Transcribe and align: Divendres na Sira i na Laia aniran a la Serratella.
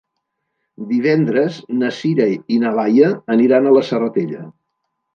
Divendres 0.91 1.59
na 1.83 1.93
Sira 1.99 2.29
i 2.57 2.59
na 2.65 2.75
Laia 2.81 3.13
aniran 3.39 3.69
a 3.75 3.79
la 3.81 3.89
Serratella. 3.95 4.47